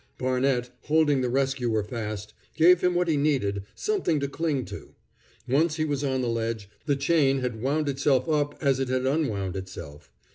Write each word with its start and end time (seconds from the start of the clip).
Barnett, 0.17 0.71
holding 0.85 1.21
the 1.21 1.29
rescuer 1.29 1.83
fast, 1.83 2.33
gave 2.57 2.81
him 2.81 2.95
what 2.95 3.07
he 3.07 3.17
needed 3.17 3.65
something 3.75 4.19
to 4.19 4.27
cling 4.27 4.65
to. 4.65 4.95
Once 5.47 5.75
he 5.75 5.85
was 5.85 6.03
on 6.03 6.21
the 6.23 6.27
ledge, 6.27 6.67
the 6.87 6.95
chain 6.95 7.39
wound 7.61 7.87
itself 7.87 8.27
up 8.27 8.57
as 8.59 8.79
it 8.79 8.89
had 8.89 9.05
unwound 9.05 9.55
itself. 9.55 10.09